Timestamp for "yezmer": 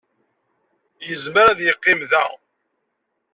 1.07-1.45